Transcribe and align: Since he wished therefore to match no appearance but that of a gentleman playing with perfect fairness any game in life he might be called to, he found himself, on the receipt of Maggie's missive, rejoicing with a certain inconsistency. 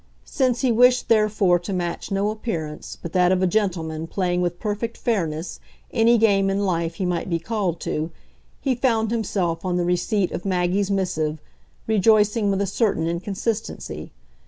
Since 0.25 0.61
he 0.61 0.71
wished 0.71 1.09
therefore 1.09 1.59
to 1.59 1.71
match 1.73 2.09
no 2.11 2.31
appearance 2.31 2.97
but 2.99 3.13
that 3.13 3.31
of 3.31 3.43
a 3.43 3.45
gentleman 3.45 4.07
playing 4.07 4.41
with 4.41 4.59
perfect 4.59 4.97
fairness 4.97 5.59
any 5.91 6.17
game 6.17 6.49
in 6.49 6.65
life 6.65 6.95
he 6.95 7.05
might 7.05 7.29
be 7.29 7.37
called 7.37 7.79
to, 7.81 8.09
he 8.59 8.73
found 8.73 9.11
himself, 9.11 9.63
on 9.63 9.77
the 9.77 9.85
receipt 9.85 10.31
of 10.31 10.43
Maggie's 10.43 10.89
missive, 10.89 11.39
rejoicing 11.85 12.49
with 12.49 12.63
a 12.63 12.65
certain 12.65 13.05
inconsistency. 13.05 14.11